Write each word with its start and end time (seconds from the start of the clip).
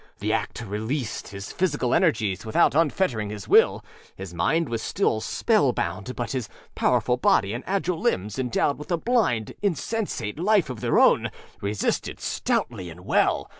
The 0.17 0.33
act 0.33 0.63
released 0.65 1.27
his 1.27 1.51
physical 1.51 1.93
energies 1.93 2.43
without 2.43 2.73
unfettering 2.73 3.29
his 3.29 3.47
will; 3.47 3.85
his 4.15 4.33
mind 4.33 4.67
was 4.67 4.81
still 4.81 5.21
spellbound, 5.21 6.15
but 6.15 6.31
his 6.31 6.49
powerful 6.73 7.17
body 7.17 7.53
and 7.53 7.63
agile 7.67 7.99
limbs, 7.99 8.39
endowed 8.39 8.79
with 8.79 8.91
a 8.91 8.97
blind, 8.97 9.53
insensate 9.61 10.39
life 10.39 10.71
of 10.71 10.79
their 10.81 10.97
own, 10.97 11.29
resisted 11.61 12.19
stoutly 12.19 12.89
and 12.89 13.01
well. 13.05 13.47